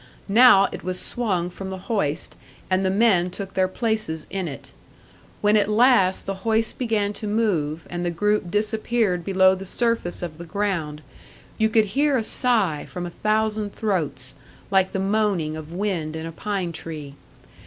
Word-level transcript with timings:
Now 0.29 0.67
it 0.71 0.83
was 0.83 0.99
swung 0.99 1.51
from 1.51 1.69
the 1.69 1.77
hoist, 1.85 2.35
and 2.71 2.83
the 2.83 2.89
men 2.89 3.29
took 3.29 3.53
their 3.53 3.67
places 3.67 4.25
in 4.31 4.47
it. 4.47 4.71
When 5.41 5.55
at 5.55 5.69
last 5.69 6.25
the 6.25 6.33
hoist 6.41 6.79
began 6.79 7.13
to 7.13 7.27
move, 7.27 7.85
and 7.87 8.03
the 8.03 8.09
group 8.09 8.49
disappeared 8.49 9.23
below 9.23 9.53
the 9.53 9.63
surface 9.63 10.23
of 10.23 10.39
the 10.39 10.45
ground, 10.47 11.03
you 11.59 11.69
could 11.69 11.85
hear 11.93 12.17
a 12.17 12.23
sigh 12.23 12.87
from 12.89 13.05
a 13.05 13.11
thousand 13.11 13.73
throats, 13.75 14.33
like 14.71 14.91
the 14.91 14.97
moaning 14.97 15.55
of 15.55 15.71
wind 15.71 16.15
in 16.15 16.25
a 16.25 16.31
pine 16.31 16.71
tree. 16.71 17.13